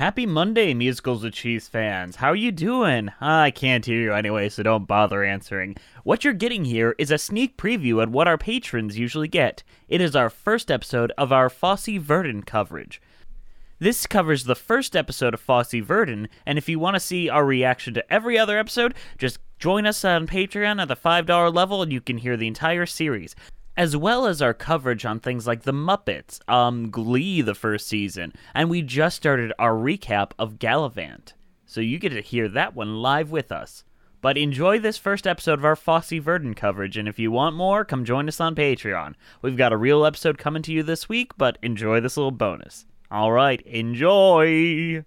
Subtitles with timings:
[0.00, 2.16] Happy Monday, Musicals with Cheese fans.
[2.16, 3.10] How are you doing?
[3.20, 5.76] I can't hear you anyway, so don't bother answering.
[6.04, 9.62] What you're getting here is a sneak preview at what our patrons usually get.
[9.90, 13.02] It is our first episode of our Fosse Verdon coverage.
[13.78, 17.44] This covers the first episode of Fosse Verdon, and if you want to see our
[17.44, 21.92] reaction to every other episode, just join us on Patreon at the $5 level and
[21.92, 23.36] you can hear the entire series
[23.80, 28.34] as well as our coverage on things like The Muppets, um, Glee the first season,
[28.54, 31.32] and we just started our recap of Gallivant.
[31.64, 33.84] So you get to hear that one live with us.
[34.20, 37.86] But enjoy this first episode of our Fosse Verdon coverage, and if you want more,
[37.86, 39.14] come join us on Patreon.
[39.40, 42.84] We've got a real episode coming to you this week, but enjoy this little bonus.
[43.10, 45.06] All right, enjoy!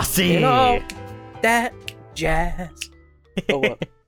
[0.00, 0.18] Fosse.
[0.18, 0.82] You know,
[1.42, 1.74] that
[2.14, 2.70] jazz.
[3.50, 3.88] Oh, what?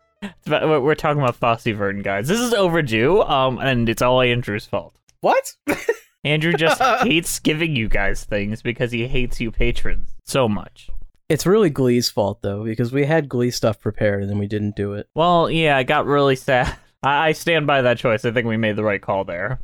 [0.46, 2.28] But we're we're talking about Fosse Verdon, guys.
[2.28, 4.94] This is overdue, um, and it's all Andrew's fault.
[5.20, 5.52] what?
[6.24, 10.88] Andrew just hates giving you guys things because he hates you patrons so much.
[11.28, 14.76] It's really Glee's fault though, because we had Glee stuff prepared and then we didn't
[14.76, 15.08] do it.
[15.16, 16.72] Well, yeah, I got really sad.
[17.02, 18.24] I, I stand by that choice.
[18.24, 19.60] I think we made the right call there.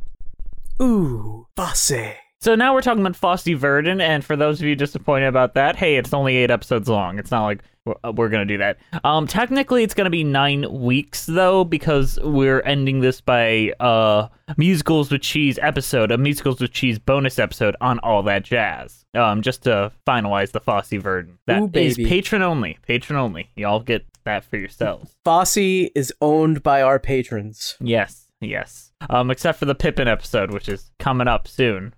[0.81, 2.15] Ooh, Fosse.
[2.41, 5.75] So now we're talking about Fosse Verdon, and for those of you disappointed about that,
[5.75, 7.19] hey, it's only eight episodes long.
[7.19, 8.77] It's not like we're, uh, we're gonna do that.
[9.03, 15.11] Um, technically, it's gonna be nine weeks though, because we're ending this by uh musicals
[15.11, 19.03] with cheese episode, a musicals with cheese bonus episode on all that jazz.
[19.13, 21.39] Um, just to finalize the Fosse Verdon.
[21.45, 22.77] That Ooh, is patron only.
[22.87, 23.49] Patron only.
[23.57, 25.13] Y'all get that for yourselves.
[25.25, 28.93] Fosse is owned by our patrons, Yes, yes.
[29.09, 31.93] Um, except for the Pippin episode, which is coming up soon.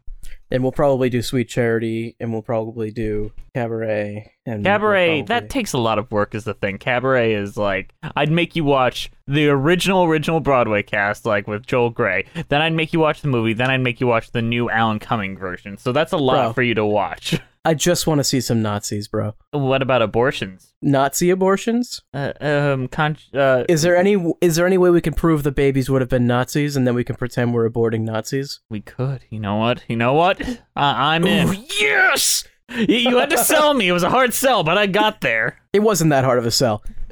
[0.51, 4.31] And we'll probably do Sweet Charity, and we'll probably do Cabaret.
[4.45, 6.78] And we'll Cabaret, that takes a lot of work is the thing.
[6.78, 11.89] Cabaret is like I'd make you watch the original original Broadway cast like with Joel
[11.89, 12.25] Grey.
[12.50, 15.00] Then I'd make you watch the movie, then I'd make you watch the new Alan
[15.00, 15.78] Cumming version.
[15.78, 16.53] So that's a lot Bro.
[16.53, 17.39] for you to watch.
[17.63, 19.35] I just want to see some Nazis, bro.
[19.51, 20.73] what about abortions?
[20.81, 22.01] Nazi abortions?
[22.13, 25.51] Uh, um con- uh, Is there any is there any way we can prove the
[25.51, 28.61] babies would have been Nazis, and then we can pretend we're aborting Nazis?
[28.69, 29.25] we could.
[29.29, 29.83] You know what?
[29.88, 30.41] You know what?
[30.41, 31.50] Uh, I'm in.
[31.50, 32.45] Ooh, yes.
[32.69, 33.88] you, you had to sell me.
[33.88, 35.59] It was a hard sell, but I got there.
[35.73, 36.83] It wasn't that hard of a sell.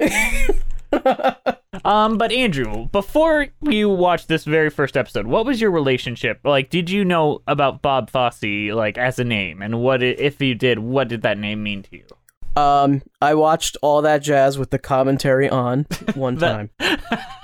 [1.84, 6.40] Um, but Andrew, before you watched this very first episode, what was your relationship?
[6.44, 8.42] Like, did you know about Bob Fosse,
[8.74, 9.62] like, as a name?
[9.62, 12.60] And what, if you did, what did that name mean to you?
[12.62, 16.98] Um, I watched all that jazz with the commentary on one That- time.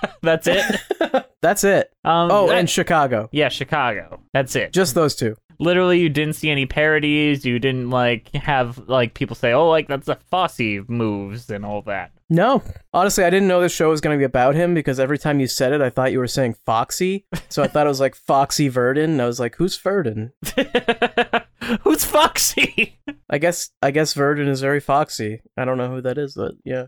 [0.22, 0.65] That's it?
[1.41, 1.91] That's it.
[2.05, 3.28] Um, Oh, that- and Chicago.
[3.33, 4.21] yeah, Chicago.
[4.34, 4.72] That's it.
[4.72, 5.36] Just those two.
[5.59, 7.47] Literally, you didn't see any parodies.
[7.47, 11.81] You didn't, like, have, like, people say, oh, like, that's a Fosse moves and all
[11.83, 12.10] that.
[12.28, 12.63] No,
[12.93, 15.39] honestly, I didn't know this show was going to be about him because every time
[15.39, 17.25] you said it, I thought you were saying Foxy.
[17.49, 19.11] So I thought it was like Foxy Verdon.
[19.11, 20.33] And I was like, who's Verdon?
[21.83, 23.01] Who's Foxy?
[23.28, 25.43] I guess I guess Verdon is very foxy.
[25.57, 26.87] I don't know who that is, but yeah.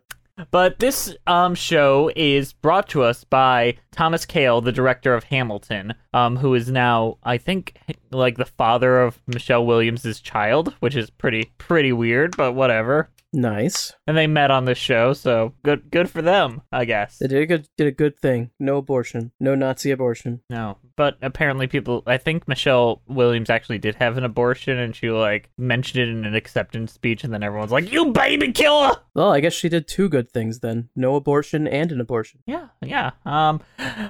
[0.52, 5.94] But this um, show is brought to us by Thomas Kail, the director of Hamilton,
[6.14, 7.76] um, who is now, I think,
[8.12, 13.10] like the father of Michelle Williams' child, which is pretty pretty weird, but whatever.
[13.32, 13.92] Nice.
[14.06, 15.12] and they met on this show.
[15.12, 17.18] So good, good for them, I guess.
[17.18, 18.50] They did a good did a good thing.
[18.58, 19.32] No abortion.
[19.38, 20.40] No Nazi abortion.
[20.48, 22.02] No, but apparently people.
[22.06, 26.24] I think Michelle Williams actually did have an abortion, and she like mentioned it in
[26.24, 29.88] an acceptance speech, and then everyone's like, "You baby killer!" Well, I guess she did
[29.88, 30.88] two good things then.
[30.96, 32.40] No abortion and an abortion.
[32.46, 33.10] Yeah, yeah.
[33.26, 33.60] Um,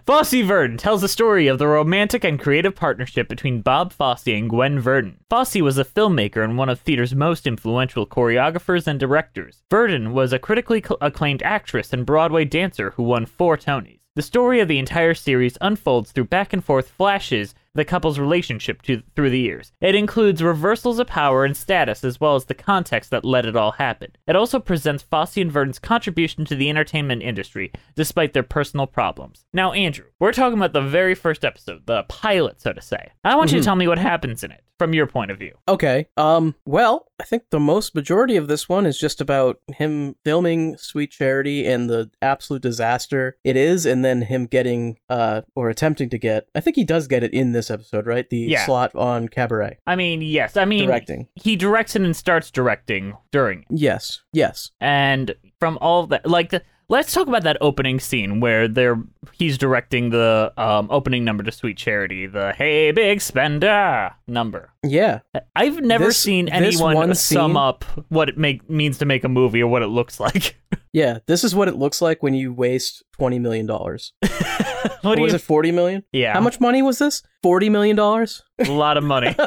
[0.06, 4.48] Fosse Verdon tells the story of the romantic and creative partnership between Bob Fosse and
[4.50, 5.18] Gwen Verdon.
[5.30, 9.62] Fosse was a filmmaker and one of theater's most influential choreographers and directors.
[9.70, 14.00] Verdon was a critically cl- acclaimed actress and Broadway dancer who won four Tonys.
[14.16, 18.82] The story of the entire series unfolds through back and forth flashes the couple's relationship
[18.82, 19.72] to, through the years.
[19.80, 23.56] It includes reversals of power and status as well as the context that let it
[23.56, 24.12] all happen.
[24.26, 29.46] It also presents Fosse and Verdon's contribution to the entertainment industry despite their personal problems.
[29.52, 33.12] Now, Andrew, we're talking about the very first episode, the pilot, so to say.
[33.24, 35.54] I want you to tell me what happens in it from your point of view.
[35.66, 36.06] Okay.
[36.16, 36.54] Um.
[36.64, 41.10] Well, I think the most majority of this one is just about him filming Sweet
[41.10, 46.18] Charity and the absolute disaster it is, and then him getting, uh, or attempting to
[46.18, 46.48] get.
[46.54, 48.28] I think he does get it in this episode, right?
[48.28, 48.64] The Yeah.
[48.66, 49.78] slot on Cabaret.
[49.86, 50.56] I mean, yes.
[50.56, 51.28] I mean, Directing.
[51.34, 53.66] he directs it and starts directing during it.
[53.70, 54.22] Yes.
[54.32, 54.70] Yes.
[54.80, 58.96] and from all that like the let's talk about that opening scene where they're
[59.32, 65.18] he's directing the um, opening number to sweet charity the hey big spender number Yeah.
[65.56, 69.28] i've never This- seen anyone sum scene- up what it make means to make a
[69.28, 70.56] movie or what it looks like
[70.92, 71.18] Yeah.
[71.26, 74.12] This is what it looks like when you waste twenty million dollars.
[75.02, 76.04] what was you it forty million?
[76.12, 77.22] yeah How much money was this?
[77.42, 78.42] Forty million dollars.
[78.58, 79.34] a lot of money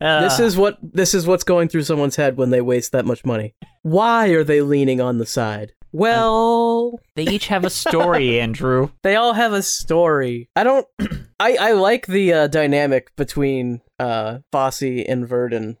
[0.00, 3.04] Uh, this is what this is what's going through someone's head when they waste that
[3.04, 3.54] much money.
[3.82, 5.72] Why are they leaning on the side?
[5.90, 10.50] Well, they each have a story andrew they all have a story.
[10.54, 10.86] I don't.
[11.40, 15.78] I I like the uh, dynamic between uh Fosse and Verdon.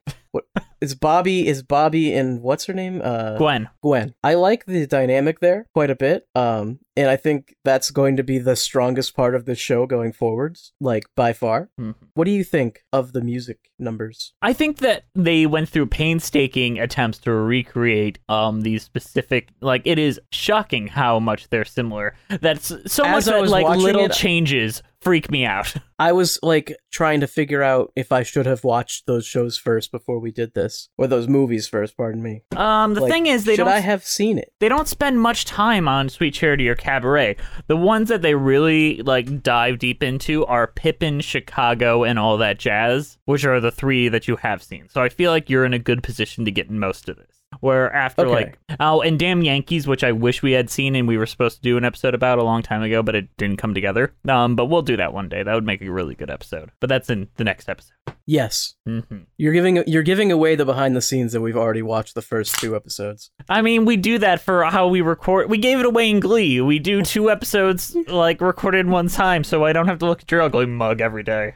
[0.80, 1.46] Is Bobby?
[1.48, 3.00] Is Bobby and what's her name?
[3.02, 4.14] Uh, gwen Gwen.
[4.22, 6.26] I like the dynamic there quite a bit.
[6.34, 10.12] Um, and I think that's going to be the strongest part of the show going
[10.12, 11.70] forwards, like by far.
[11.80, 11.94] Mhm.
[12.14, 14.32] What do you think of the music numbers?
[14.42, 19.98] I think that they went through painstaking attempts to recreate um these specific like it
[19.98, 22.14] is shocking how much they're similar.
[22.40, 25.74] That's so As much that like little it- changes freak me out.
[25.98, 29.90] I was like trying to figure out if I should have watched those shows first
[29.90, 31.96] before we did this, or those movies first.
[31.96, 32.42] Pardon me.
[32.56, 34.52] Um the Like, thing is they should don't I have seen it?
[34.60, 37.36] they don't spend much time on Sweet Charity or Cabaret.
[37.66, 42.58] The ones that they really like dive deep into are Pippin, Chicago, and all that
[42.58, 44.88] jazz, which are the three that you have seen.
[44.88, 47.37] So I feel like you're in a good position to get most of this.
[47.60, 48.30] Where after Okay.
[48.30, 51.56] like oh and Damn Yankees, which I wish we had seen and we were supposed
[51.56, 54.14] to do an episode about a long time ago, but it didn't come together.
[54.28, 55.42] Um, but we'll do that one day.
[55.42, 56.70] That would make a really good episode.
[56.78, 57.94] But that's in the next episode.
[58.26, 58.74] Yes.
[58.86, 59.00] hmm
[59.38, 62.54] You're giving you're giving away the behind the scenes that we've already watched the first
[62.60, 63.30] two episodes.
[63.48, 65.50] I mean, we do that for how we record.
[65.50, 66.60] We gave it away in Glee.
[66.60, 70.20] We do two episodes like recorded in one time, so I don't have to look
[70.22, 71.54] at your ugly mug every day.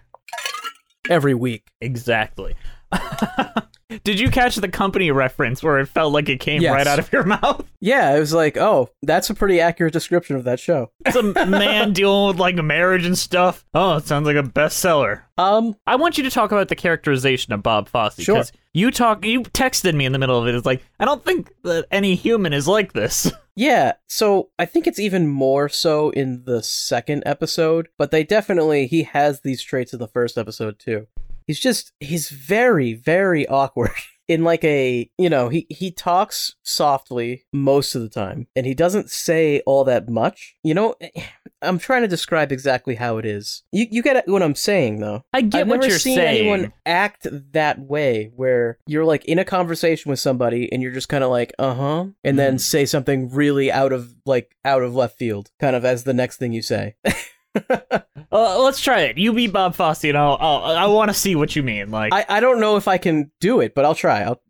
[1.11, 1.65] Every week.
[1.81, 2.55] Exactly.
[4.05, 6.73] Did you catch the company reference where it felt like it came Yes.
[6.73, 7.71] right out of your mouth?
[7.79, 10.91] Yeah, it was like, oh, that's a pretty accurate description of that show.
[11.05, 13.67] It's a man dealing with like marriage and stuff.
[13.75, 15.23] Oh, it sounds like a bestseller.
[15.37, 18.37] Um, I want you to talk about the characterization of Bob Fosse Sure.
[18.37, 19.27] because you talk.
[19.27, 20.55] You texted me in the middle of it.
[20.55, 23.31] It's like I don't think that any human is like this.
[23.57, 28.87] yeah, so I think it's even more so in the second episode, but they definitely
[28.87, 31.09] he has these traits in the first episode too.
[31.47, 33.91] He's just he's very very awkward.
[34.29, 38.73] In like a, you know, he he talks softly most of the time and he
[38.73, 40.55] doesn't say all that much.
[40.63, 40.95] You know,
[41.61, 43.63] I'm trying to describe exactly how it is.
[43.73, 45.25] You you get what I'm saying though.
[45.35, 46.41] I get I've what never you're seen saying.
[46.49, 51.09] anyone act that way where you're like in a conversation with somebody and you're just
[51.11, 52.59] kind of like uh-huh and then Mm-hmm.
[52.59, 56.37] say something really out of like out of left field kind of as the next
[56.39, 56.95] thing you say
[58.33, 59.19] Uh, let's try it.
[59.19, 61.91] You be Bob Fosse, and I'll, I'll I want to see what you mean.
[61.91, 64.41] Like I, I don't know if i can do it but i'll try i'll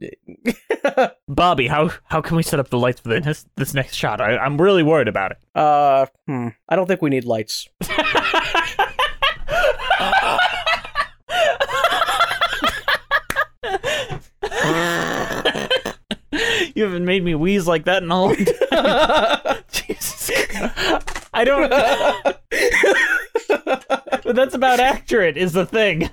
[1.28, 4.20] Bobby, how how can we set up the lights for this this next shot?
[4.20, 5.38] I, I'm really worried about it.
[5.54, 7.68] uh hmm, i don't think we need lights
[16.74, 19.62] You haven't made me wheeze like that in a long time.
[19.70, 20.30] Jesus,
[21.34, 22.36] I don't.
[24.32, 25.36] But that's about accurate.
[25.36, 26.08] Is the thing.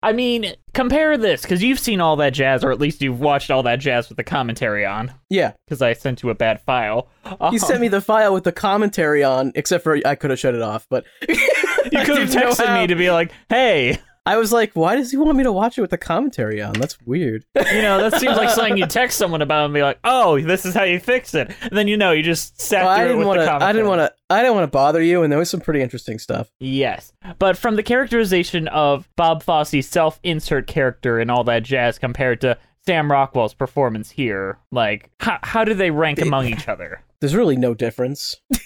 [0.00, 3.50] I mean, compare this because you've seen all that jazz, or at least you've watched
[3.50, 5.12] all that jazz with the commentary on.
[5.28, 7.08] yeah Because I sent you a bad file.
[7.50, 10.54] you sent me the file with the commentary on except for i could have shut
[10.54, 11.28] it off but You
[12.04, 15.38] could have texted me to be like, "Hey, I was like, why does he want
[15.38, 16.74] me to watch it with the commentary on?
[16.74, 17.46] That's weird.
[17.56, 20.66] You know, that seems like something you text someone about and be like, "Oh, this
[20.66, 23.06] is how you fix it." And then you know, you just sat Well, through I
[23.08, 23.68] didn't with want the commentary.
[23.68, 24.12] I didn't want to.
[24.28, 26.50] I didn't want to bother you, and there was some pretty interesting stuff.
[26.60, 32.42] Yes, but from the characterization of Bob Fosse's self-insert character and all that jazz compared
[32.42, 37.02] to Sam Rockwell's performance here, like how how do they rank among each other?
[37.20, 38.36] There's really no difference.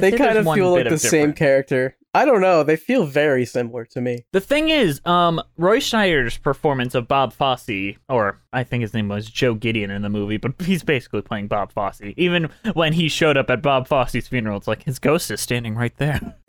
[0.00, 1.96] They kind of feel like the of same character.
[2.16, 2.62] I don't know.
[2.62, 4.24] They feel very similar to me.
[4.32, 9.08] The thing is, um, Roy Scheider's performance of Bob Fosse, or I think his name
[9.08, 12.00] was Joe Gideon in the movie, but he's basically playing Bob Fosse.
[12.16, 15.74] Even when he showed up at Bob Fosse's funeral, it's like his ghost is standing
[15.74, 16.34] right there.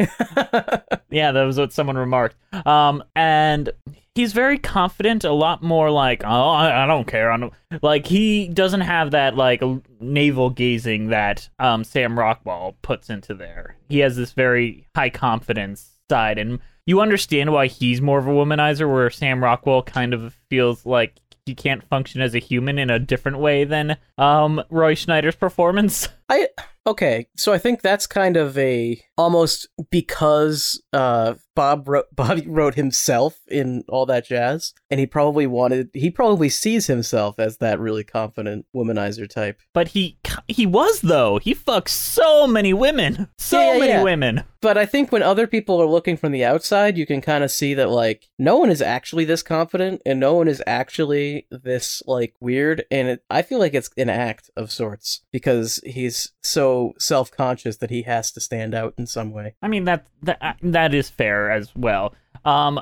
[1.10, 2.38] yeah, that was what someone remarked.
[2.66, 3.70] Um, and
[4.18, 7.32] he's very confident, a lot more like, oh, I, I don't care.
[7.32, 9.62] I don't like he doesn't have that like
[10.00, 13.78] navel gazing that um Sam Rockwell puts into there.
[13.88, 18.32] He has this very high confidence side, and you understand why he's more of a
[18.32, 21.14] womanizer, where Sam Rockwell kind of feels like
[21.46, 26.10] he can't function as a human in a different way than um Roy Scheider's performance.
[26.30, 26.50] I
[26.86, 32.76] okay, so I think that's kind of a almost because uh Bob wrote Bob wrote
[32.76, 37.80] himself in all that jazz, and he probably wanted he probably sees himself as that
[37.80, 39.60] really confident womanizer type.
[39.74, 40.18] But he
[40.48, 41.38] he was though.
[41.40, 44.04] He fucks so many women, so Yeah, yeah, many yeah.
[44.04, 44.44] women.
[44.62, 47.52] But I think when other people are looking from the outside, you can kind of
[47.52, 52.04] see that like no one is actually this confident, and no one is actually this
[52.06, 52.84] like weird.
[52.92, 57.78] And it, I feel like it's an act of sorts because he's so self conscious
[57.78, 59.56] that he has to stand out in some way.
[59.62, 62.14] I mean that that uh, that is fair as well.
[62.46, 62.80] Um,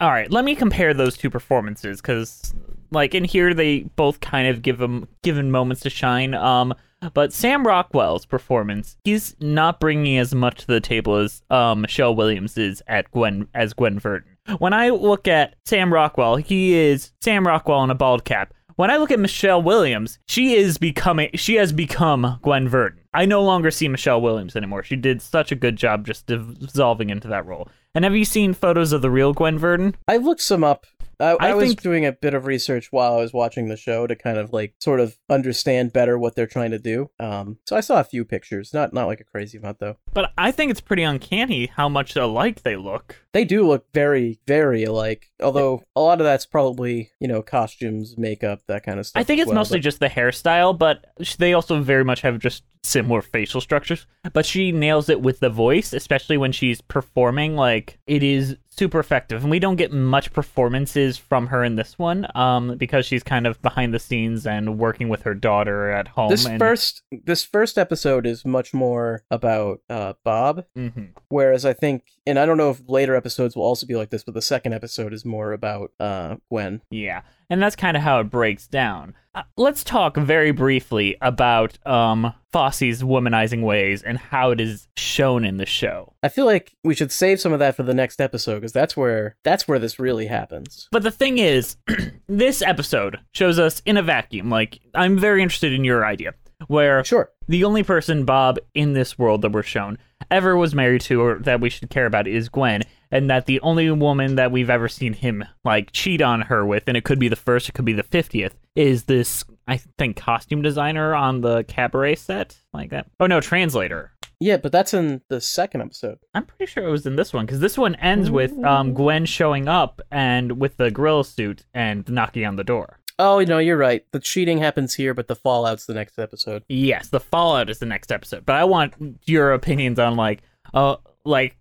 [0.00, 2.54] all right, let me compare those two performances because,
[2.90, 6.34] like, in here they both kind of give them given moments to shine.
[6.34, 6.74] Um,
[7.14, 12.14] but Sam Rockwell's performance, he's not bringing as much to the table as um Michelle
[12.14, 14.36] Williams is at Gwen as Gwen Verdon.
[14.58, 18.54] When I look at Sam Rockwell, he is Sam Rockwell in a bald cap.
[18.78, 23.00] When I look at Michelle Williams, she is becoming she has become Gwen Verdon.
[23.12, 24.84] I no longer see Michelle Williams anymore.
[24.84, 27.66] She did such a good job just dissolving into that role.
[27.92, 29.96] And have you seen photos of the real Gwen Verdon?
[30.06, 30.86] I looked some up.
[31.20, 33.76] I, I, I was think- doing a bit of research while I was watching the
[33.76, 37.10] show to kind of like sort of understand better what they're trying to do.
[37.18, 39.96] Um, so I saw a few pictures, not not like a crazy amount though.
[40.12, 43.16] But I think it's pretty uncanny how much alike they look.
[43.32, 48.16] They do look very very alike, although a lot of that's probably you know costumes,
[48.16, 49.20] makeup, that kind of stuff.
[49.20, 51.04] I think it's well, mostly but- just the hairstyle, but
[51.38, 54.06] they also very much have just similar facial structures.
[54.32, 57.56] But she nails it with the voice, especially when she's performing.
[57.56, 61.98] Like it is super effective, and we don't get much performances from her in this
[61.98, 66.08] one, um, because she's kind of behind the scenes and working with her daughter at
[66.08, 66.30] home.
[66.30, 71.08] This and- first this first episode is much more about uh, Bob, Mhm.
[71.28, 74.24] whereas I think, and I don't know if later episodes will also be like this,
[74.24, 76.80] but the second episode is more about uh, Gwen.
[76.90, 79.14] Yeah, and that's kind of how it breaks down.
[79.34, 85.44] Uh, let's talk very briefly about um, Fosse's womanizing ways and how it is shown
[85.44, 86.12] in the show.
[86.22, 88.96] I feel like we should save some of that for the next episode because that's
[88.96, 90.88] where that's where this really happens.
[90.90, 91.76] But the thing is,
[92.26, 94.50] this episode shows us in a vacuum.
[94.50, 96.34] Like, I'm very interested in your idea,
[96.66, 97.30] where Sure.
[97.46, 99.98] the only person Bob in this world that we're shown
[100.30, 103.60] ever was married to or that we should care about is Gwen, and that the
[103.60, 107.18] only woman that we've ever seen him like cheat on her with, and it could
[107.18, 111.40] be the first, it could be the fiftieth, is this I think costume designer on
[111.40, 113.06] the cabaret set, like that.
[113.20, 114.12] Oh no, translator.
[114.40, 116.18] Yeah, but that's in the second episode.
[116.32, 119.26] I'm pretty sure it was in this one because this one ends with um, Gwen
[119.26, 123.00] showing up and with the gorilla suit and knocking on the door.
[123.18, 124.04] Oh no, you're right.
[124.12, 126.62] The cheating happens here, but the fallout's the next episode.
[126.68, 130.96] Yes, the Fallout is the next episode, but I want your opinions on like, uh,
[131.24, 131.57] like,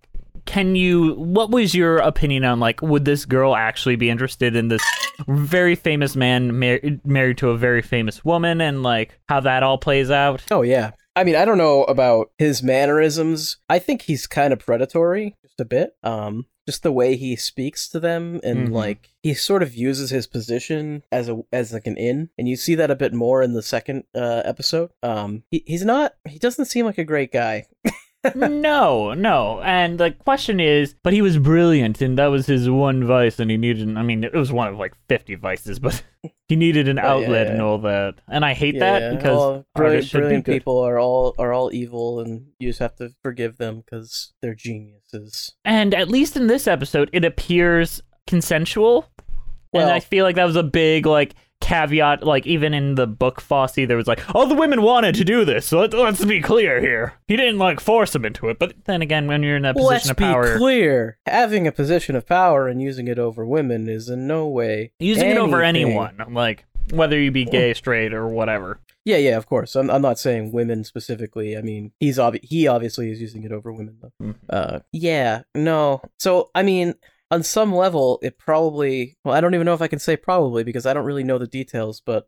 [0.58, 1.14] can you?
[1.14, 4.82] What was your opinion on like, would this girl actually be interested in this
[5.28, 9.78] very famous man mar- married to a very famous woman, and like how that all
[9.78, 10.44] plays out?
[10.50, 10.92] Oh yeah.
[11.16, 13.58] I mean, I don't know about his mannerisms.
[13.70, 15.92] I think he's kind of predatory, just a bit.
[16.04, 18.72] Um, just the way he speaks to them, and Mhm.
[18.72, 22.56] like he sort of uses his position as a as like an in, and you
[22.56, 24.90] see that a bit more in the second uh, episode.
[25.04, 26.14] Um, he, he's not.
[26.28, 27.66] He doesn't seem like a great guy.
[28.36, 29.62] no, no.
[29.62, 33.50] And the question is, but he was brilliant, and that was his one vice, and
[33.52, 33.96] he needed.
[33.98, 36.04] I mean, it was one of like fifty vices, but
[36.48, 37.54] he needed an Oh, outlet yeah.
[37.54, 38.16] and all that.
[38.28, 41.72] And I hate Yeah, that because all brilliant, brilliant be people are all are all
[41.74, 45.56] evil, and you just have to forgive them because they're geniuses.
[45.64, 49.06] And at least in this episode, it appears consensual.
[49.80, 52.24] And I feel like that was a big like caveat.
[52.24, 55.44] Like even in the book Fosse, there was like, all the women wanted to do
[55.46, 55.66] this.
[55.66, 57.14] So let, let's be clear here.
[57.28, 58.60] He didn't like force them into it.
[58.60, 61.18] But then again, when you're in that position Let's of be power, clear.
[61.26, 65.30] Having a position of power and using it over women is in no way using
[65.30, 68.80] it over anyone, like whether you be gay, straight, or whatever.
[69.04, 69.76] Yeah, yeah, of course.
[69.76, 71.58] I'm, I'm not saying women specifically.
[71.58, 74.12] I mean, he's obvi- he obviously is using it over women though.
[74.22, 74.36] Mhm.
[74.50, 76.02] Uh, yeah, no.
[76.20, 76.94] So I mean,
[77.32, 79.18] on some level, it probably.
[79.24, 81.38] Well, I don't even know if I can say probably because I don't really know
[81.38, 82.28] the details, but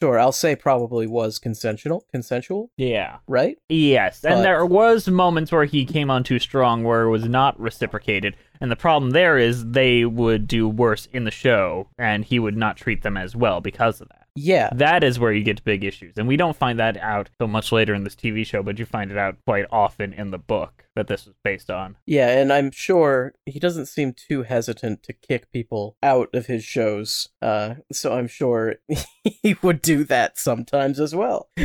[0.00, 2.04] sure, I'll say probably was consensual.
[2.10, 3.18] Consensual, Yeah.
[3.26, 3.58] right?
[3.68, 7.58] Yes, and there was moments where he came on too strong where it was not
[7.60, 8.34] reciprocated.
[8.62, 12.56] And the problem there is they would do worse in the show, and he would
[12.56, 14.19] not treat them as well because of that.
[14.34, 16.14] Yeah, That is where you get to big issues.
[16.16, 18.84] And we don't find that out till much later in this TV show, but you
[18.86, 21.96] find it out quite often in the book that this was based on.
[22.06, 26.64] yeah, and I'm sure he doesn't seem too hesitant to kick people out of his
[26.64, 27.28] shows.
[27.40, 28.76] Uh, so I'm sure
[29.24, 31.48] he would do that sometimes as well.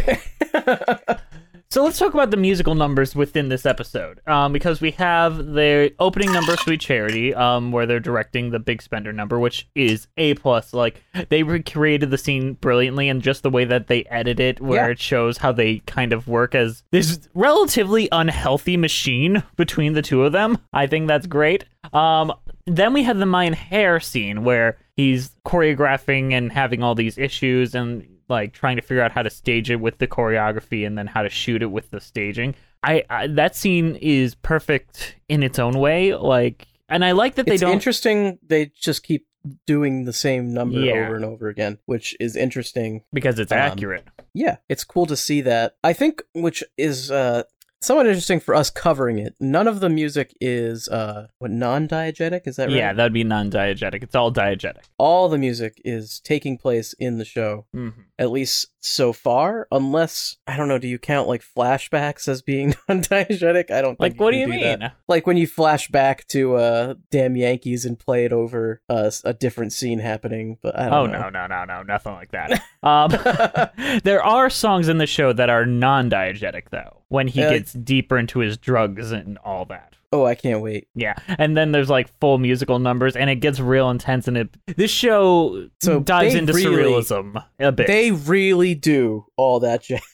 [1.71, 5.93] So let's talk about the musical numbers within this episode, um, because we have the
[5.99, 10.35] opening number, "Sweet Charity," um, where they're directing the big spender number, which is a
[10.35, 10.73] plus.
[10.73, 14.85] Like they recreated the scene brilliantly, and just the way that they edit it, where
[14.85, 14.91] Yeah.
[14.91, 20.23] it shows how they kind of work as this relatively unhealthy machine between the two
[20.23, 20.59] of them.
[20.71, 21.65] I think that's great.
[21.91, 22.31] Um,
[22.65, 27.75] then we have the Mein Herr scene where he's choreographing and having all these issues
[27.75, 31.07] and like trying to figure out how to stage it with the choreography and then
[31.07, 32.55] how to shoot it with the staging.
[32.83, 36.13] I, I that scene is perfect in its own way.
[36.15, 37.71] Like, and I like that they it's don't.
[37.71, 39.25] interesting they just keep
[39.67, 40.93] doing the same number Yeah.
[41.05, 44.03] over and over again which is interesting because it's Um, accurate.
[44.33, 47.43] yeah it's cool to see that i think which is uh
[47.79, 52.55] somewhat interesting for us covering it none of the music is uh what non-diegetic is
[52.55, 54.01] that right Yeah, that'd be non-diegetic.
[54.01, 54.81] It's all diegetic.
[54.97, 58.01] all the music is taking place in the show Mm-hmm.
[58.17, 62.73] At least so far unless i don't know do you count like flashbacks as being
[62.89, 64.79] non-diegetic i don't Like, what do you that.
[64.79, 64.91] mean?
[65.07, 69.33] like when you flash back to uh damn yankees and play it over uh, a
[69.33, 72.61] different scene happening but i Oh don't know no, no, no, no, nothing like that.
[72.83, 77.01] um, there are songs in the show that are non-diegetic though.
[77.09, 79.93] When he Uh, gets deeper into his drugs and all that.
[80.11, 83.59] oh i can't wait Yeah, and then there's like full musical numbers, and it gets
[83.59, 84.27] real intense.
[84.27, 87.87] And it this show So dives into really- surrealism a bit.
[87.87, 90.01] they really do all that jazz.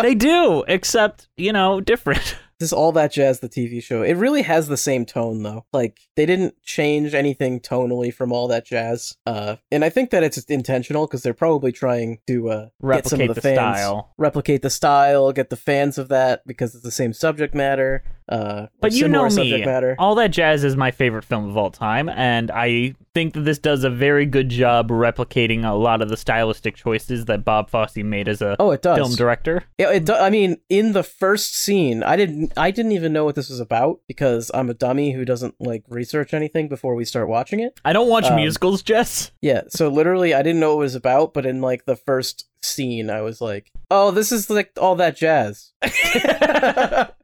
[0.00, 2.36] They do, except you know, different.
[2.58, 4.02] this all that jazz the tv show.
[4.02, 5.66] It really has the same tone though.
[5.72, 10.22] Like they didn't change anything tonally from all that jazz uh and i think that
[10.22, 13.78] it's intentional because they're probably trying to uh get some Replicate of the, the fans
[13.78, 14.14] style.
[14.18, 18.66] replicate the style get the fans of that because it's the same subject matter uh
[18.80, 19.96] But you know me, matter.
[19.98, 23.58] All that jazz is my favorite film of all time, and I think that this
[23.58, 27.96] does a very good job replicating a lot of the stylistic choices that Bob Fosse
[27.98, 29.64] made as a oh it does film director.
[29.78, 33.24] Yeah, it do- I mean, in the first scene, I didn't, I didn't even know
[33.24, 37.04] what this was about because I'm a dummy who doesn't like research anything before we
[37.04, 37.78] start watching it.
[37.84, 39.30] I don't watch Um, musicals, Jess.
[39.40, 42.48] Yeah, so literally, I didn't know what it was about, but in like the first
[42.62, 45.72] scene, I was like, "Oh, this is like all that jazz."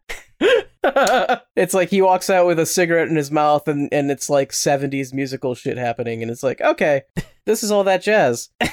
[1.57, 4.53] it's like he walks out with a cigarette in his mouth, and and it's like
[4.53, 7.03] '70s musical shit happening, and it's like, okay,
[7.45, 8.51] this is all that jazz.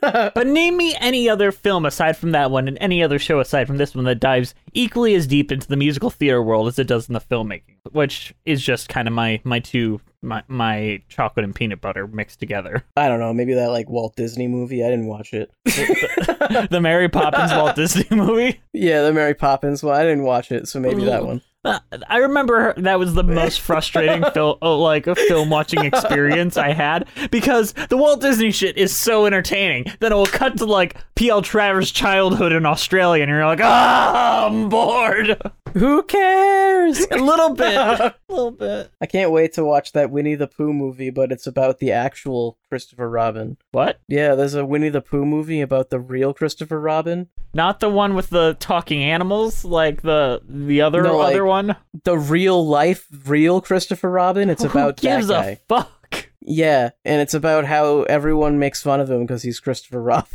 [0.00, 3.66] But name me any other film aside from that one and any other show aside
[3.66, 6.86] from this one that dives equally as deep into the musical theater world as it
[6.86, 11.44] does in the filmmaking, which is just kind of my my two my my chocolate
[11.44, 12.84] and peanut butter mixed together.
[12.96, 14.84] I don't know, maybe that like Walt Disney movie.
[14.84, 15.50] I didn't watch it.
[15.64, 18.60] the Mary Poppins Walt Disney movie.
[18.72, 19.98] Yeah, the Mary Poppins one.
[19.98, 21.40] I didn't watch it, so maybe that one.
[21.66, 26.72] Uh, I remember that was the most frustrating film, like a film watching experience I
[26.72, 29.86] had because the Walt Disney shit is so entertaining.
[30.00, 31.42] Then it will cut to like P.L.
[31.42, 35.40] Travers' childhood in Australia, and you're like, ah, I'm bored.
[35.74, 37.06] Who cares?
[37.10, 38.90] A little bit, a little bit.
[39.00, 42.58] I can't wait to watch that Winnie the Pooh movie, but it's about the actual
[42.70, 43.58] Christopher Robin.
[43.72, 44.00] What?
[44.08, 47.28] Yeah, there's a Winnie the Pooh movie about the real Christopher Robin.
[47.52, 51.76] Not the one with the talking animals, like the the other No, like, other one.
[52.04, 54.50] The real life, real Christopher Robin.
[54.50, 56.30] It's Who about gives that a fuck?
[56.40, 60.28] yeah, and it's about how everyone makes fun of him because he's Christopher Robin.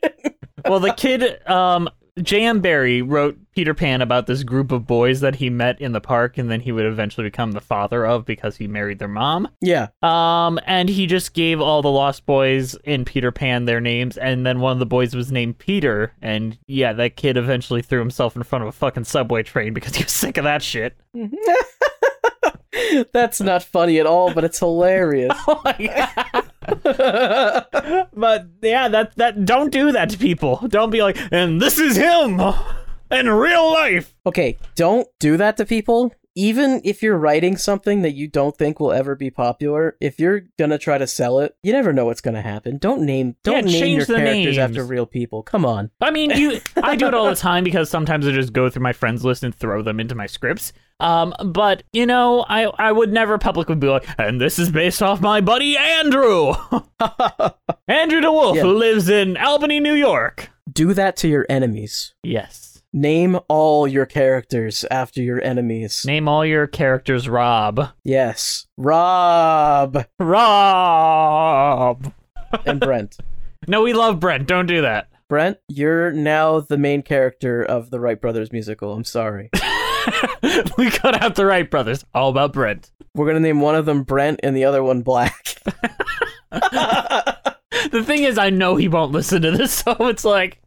[0.64, 1.88] well, the kid, um,
[2.20, 2.60] J.M.
[2.60, 6.36] Barrie wrote Peter Pan about this group of boys that he met in the park,
[6.36, 9.48] and then he would eventually become the father of because he married their mom.
[9.62, 14.18] Yeah, Um, and he just gave all the Lost Boys in Peter Pan their names,
[14.18, 17.98] and then one of the boys was named Peter, and yeah, that kid eventually threw
[17.98, 20.94] himself in front of a fucking subway train because he was sick of that shit.
[23.14, 25.32] that's not funny at all, but it's hilarious.
[25.48, 25.62] Oh
[28.12, 30.62] but yeah, that that don't do that to people.
[30.68, 32.40] Don't be like, and this is him
[33.10, 34.14] in real life.
[34.26, 36.12] Okay, don't do that to people.
[36.38, 40.42] Even if you're writing something that you don't think will ever be popular, if you're
[40.58, 42.76] gonna try to sell it, you never know what's gonna happen.
[42.76, 44.58] Don't name don't Yeah, name change your the characters names.
[44.58, 45.42] after real people.
[45.42, 45.90] Come on.
[45.98, 46.60] I mean, you.
[46.82, 49.44] I do it all the time because sometimes I just go through my friends list
[49.44, 50.74] and throw them into my scripts.
[51.00, 55.02] Um, but you know, I I would never publicly be like, and this is based
[55.02, 56.52] off my buddy Andrew,
[57.88, 58.62] Andrew DeWolf, Yeah.
[58.62, 60.50] who lives in Albany, New York.
[60.70, 62.12] Do that to your enemies.
[62.22, 62.75] Yes.
[62.92, 66.04] Name all your characters after your enemies.
[66.06, 67.90] Name all your characters Rob.
[68.04, 68.66] yes.
[68.76, 72.12] Rob Rob.
[72.66, 73.18] and Brent.
[73.68, 74.46] No, we love Brent.
[74.46, 75.08] Don't do that.
[75.28, 78.92] Brent, you're now the main character of the Wright Brothers musical.
[78.92, 79.50] I'm sorry.
[80.78, 82.04] we cut out the Wright brothers.
[82.14, 82.92] All about Brent.
[83.14, 85.56] We're gonna name one of them Brent and the other one Black.
[87.90, 90.60] The thing is, I know he won't listen to this, so it's like,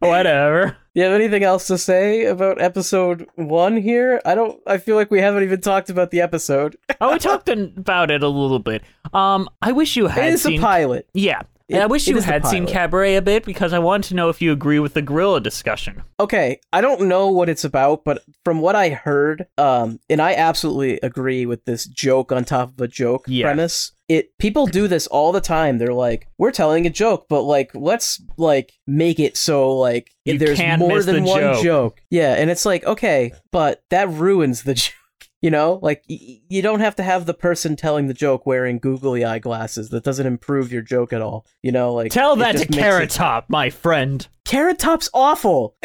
[0.08, 0.76] whatever.
[0.94, 4.20] you have anything else to say about episode one here?
[4.24, 4.60] I don't.
[4.66, 6.76] I feel like we haven't even talked about the episode.
[7.02, 8.82] Oh, we talked about it a little bit.
[9.14, 10.58] Um, I wish you had It is seen.
[10.58, 11.08] a pilot.
[11.14, 12.66] yeah, It- I wish you had seen.
[12.66, 16.02] Cabaret a bit because I wanted to know if you agree with the gorilla discussion.
[16.18, 20.34] Okay, I don't know what it's about, but from what I heard, um, and I
[20.34, 23.46] absolutely agree with this joke on top of a joke Yeah.
[23.46, 23.92] premise.
[24.10, 25.78] It people do this all the time.
[25.78, 30.36] They're like, "We're telling a joke, but like, let's like make it so like You
[30.36, 31.62] there's more than the one joke.
[31.62, 34.94] joke." Yeah, and it's like, okay, but that ruins the joke.
[35.42, 38.78] You know, like y- you don't have to have the person telling the joke wearing
[38.78, 39.88] googly eye glasses.
[39.90, 41.46] That doesn't improve your joke at all.
[41.62, 42.84] You know, like Tell that to just makes it-
[43.48, 44.26] my friend.
[44.50, 45.76] Carrot Top's awful.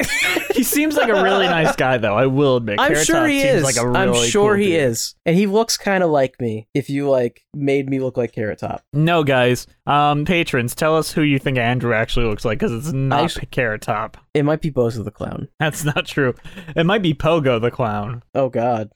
[0.56, 2.16] He seems like a really nice guy, though.
[2.16, 2.80] I will admit.
[2.80, 3.64] I'm Carrot sure Top he is.
[3.64, 4.82] Like a I'm sure cool he dude.
[4.82, 6.68] is, and he looks kind of like me.
[6.74, 9.68] If you like made me look like Carrot Top, No, guys.
[9.86, 13.46] Um, patrons, tell us who you think Andrew actually looks like, because it's not Actu-
[13.52, 14.18] Carrot Top.
[14.34, 15.48] it might be Bozo the Clown.
[15.60, 16.34] That's not true.
[16.76, 18.24] It might be Pogo the clown.
[18.34, 18.90] Oh God,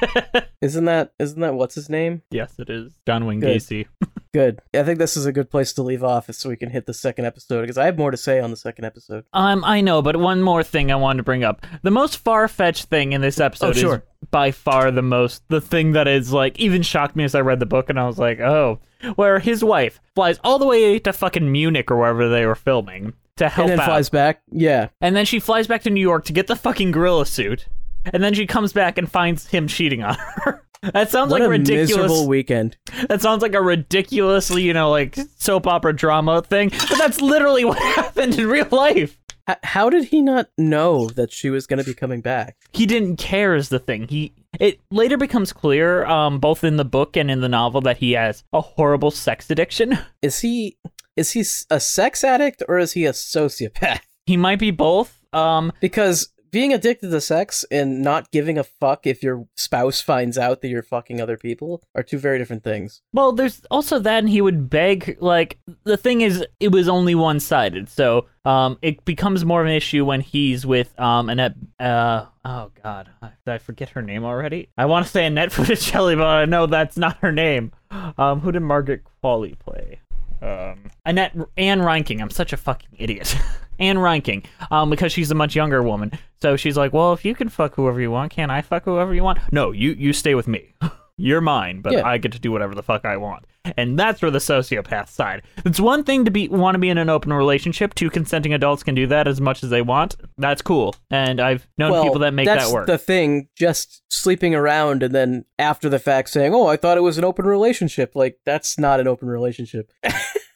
[0.62, 2.22] isn't that isn't that what's his name?
[2.30, 2.92] Yes, it is.
[3.06, 3.56] John Wayne Good.
[3.56, 3.86] Gacy.
[4.32, 4.60] Good.
[4.74, 6.94] I think this is a good place to leave off, so we can hit the
[6.94, 9.24] second episode because I have more to say on the second episode.
[9.32, 11.64] Um, I know, but one more thing I wanted to bring up.
[11.82, 13.94] The most far-fetched thing in this episode Oh, sure.
[13.96, 17.40] is by far the most the thing that is like even shocked me as I
[17.40, 18.80] read the book and I was like, "Oh."
[19.14, 23.12] Where his wife flies all the way to fucking Munich or wherever they were filming
[23.36, 23.86] to help and then out.
[23.86, 24.42] flies back.
[24.50, 24.88] Yeah.
[25.00, 27.68] And then she flies back to New York to get the fucking gorilla suit.
[28.12, 30.64] And then she comes back and finds him cheating on her.
[30.82, 31.90] That sounds What like a ridiculous.
[31.90, 32.76] miserable weekend.
[33.08, 36.70] That sounds like a ridiculously, you know, like soap opera drama thing.
[36.70, 39.18] But that's literally what happened in real life.
[39.62, 42.56] How did he not know that she was going to be coming back?
[42.72, 44.06] He didn't care is the thing.
[44.08, 47.96] He it later becomes clear, um, both in the book and in the novel, that
[47.98, 49.98] he has a horrible sex addiction.
[50.22, 50.76] Is he
[51.16, 54.00] is he a sex addict or is he a sociopath?
[54.26, 55.18] He might be both.
[55.32, 60.36] Um, Because being addicted to sex and not giving a fuck if your spouse finds
[60.38, 63.02] out that you're fucking other people are two very different things.
[63.12, 65.18] Well, there's also that, and he would beg.
[65.20, 69.66] Like the thing is, it was only one sided, so um, it becomes more of
[69.66, 71.54] an issue when he's with um Annette.
[71.78, 74.68] Uh, oh God, I- did I forget her name already?
[74.76, 77.72] I want to say Annette Funicello, but I know that's not her name.
[78.18, 80.00] Um, who did Margaret Qualley play?
[80.40, 82.20] Um, Annette Ann Reinking.
[82.20, 83.36] I'm such a fucking idiot.
[83.80, 86.10] Ann Reinking, um, because she's a much younger woman.
[86.42, 89.14] So she's like, well, if you can fuck whoever you want, can I fuck whoever
[89.14, 89.38] you want?
[89.52, 90.74] No, you you stay with me.
[91.16, 92.06] You're mine, but Yeah.
[92.06, 93.44] I get to do whatever the fuck I want.
[93.76, 95.42] And that's where the sociopath side.
[95.64, 97.94] It's one thing to be want to be in an open relationship.
[97.94, 100.16] Two consenting adults can do that as much as they want.
[100.36, 100.94] That's cool.
[101.10, 102.86] And I've known well, people that make that's that work.
[102.86, 103.48] the thing.
[103.56, 107.24] Just sleeping around and then after the fact saying, "Oh, I thought it was an
[107.24, 109.92] open relationship." Like that's not an open relationship.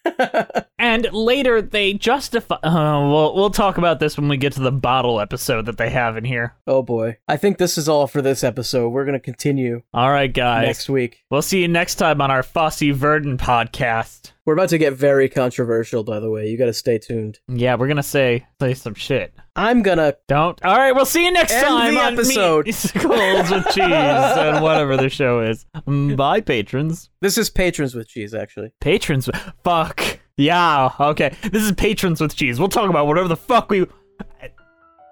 [0.83, 2.57] And later they justify.
[2.57, 5.91] Uh, we'll we'll talk about this when we get to the bottle episode that they
[5.91, 6.57] have in here.
[6.67, 8.89] oh boy, I think this is all for this episode.
[8.89, 10.67] We're gonna continue All right, guys.
[10.67, 11.23] next week.
[11.31, 14.33] We'll see you next time on our Fosse Verdon podcast.
[14.45, 16.49] We're about to get very controversial, by the way.
[16.49, 17.39] You got to stay tuned.
[17.47, 19.33] Yeah, we're gonna say say some shit.
[19.55, 20.63] I'm gonna Don't.
[20.65, 22.65] All right, we'll see you next End time the on episode.
[22.67, 25.65] Musicals with cheese and whatever the show is.
[25.87, 27.09] Mm, Bye, patrons.
[27.21, 28.73] This is patrons with cheese, actually.
[28.81, 29.31] Patrons.
[29.63, 30.19] Fuck.
[30.37, 30.91] Yeah.
[30.99, 31.37] Okay.
[31.43, 32.59] This is patrons with cheese.
[32.59, 33.87] We'll talk about whatever the fuck we.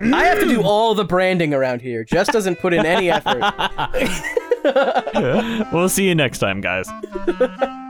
[0.02, 2.04] I have to do all the branding around here.
[2.04, 3.42] Jess doesn't put in any effort.
[5.72, 6.88] we'll see you next time, guys.